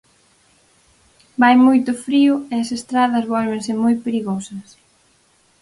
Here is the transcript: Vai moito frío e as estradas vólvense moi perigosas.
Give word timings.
Vai 1.41 1.55
moito 1.67 1.91
frío 2.05 2.35
e 2.53 2.55
as 2.63 2.69
estradas 2.77 3.25
vólvense 3.33 3.71
moi 3.83 3.95
perigosas. 4.05 4.67